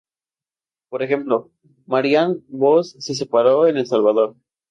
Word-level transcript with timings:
Por 0.89 1.03
ejemplo, 1.03 1.51
Marianne 1.85 2.39
Vos 2.47 2.95
se 2.97 3.13
preparó 3.15 3.67
en 3.67 3.77
El 3.77 3.85
Salvador. 3.85 4.35